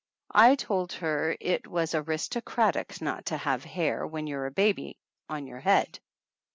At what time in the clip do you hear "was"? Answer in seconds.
1.67-1.93